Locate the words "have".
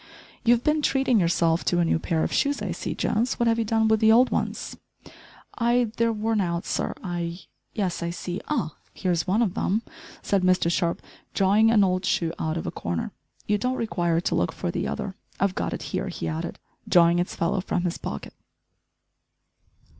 3.45-3.59